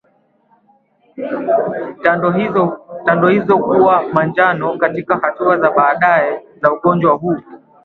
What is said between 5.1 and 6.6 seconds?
hatua za baadaye